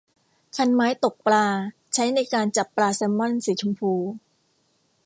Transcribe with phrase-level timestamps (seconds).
[0.55, 1.45] คันไม้ตกปลา
[1.93, 3.93] ใช้ในการจับปลาแซลมอนสีชมพู